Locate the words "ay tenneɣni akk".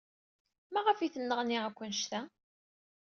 0.99-1.79